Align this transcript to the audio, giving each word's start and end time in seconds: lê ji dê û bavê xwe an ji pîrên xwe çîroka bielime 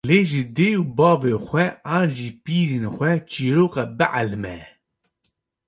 lê 0.09 0.19
ji 0.29 0.41
dê 0.57 0.69
û 0.81 0.83
bavê 0.97 1.33
xwe 1.47 1.65
an 1.97 2.05
ji 2.17 2.29
pîrên 2.43 2.85
xwe 2.95 3.11
çîroka 3.31 3.83
bielime 3.97 4.57